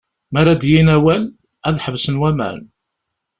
Mi 0.31 0.37
ara 0.41 0.53
d-yini 0.61 0.93
awal, 0.95 1.23
ad 1.67 1.75
ḥebsen 1.85 2.19
waman. 2.21 2.59